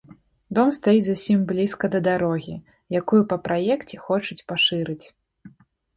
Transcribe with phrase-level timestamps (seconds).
[0.57, 2.55] Дом стаіць зусім блізка да дарогі,
[3.03, 5.03] якую па праекце хочуць пашырыць.